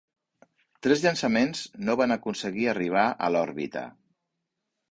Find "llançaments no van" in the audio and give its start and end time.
1.03-2.15